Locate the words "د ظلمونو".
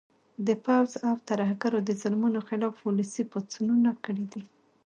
1.87-2.39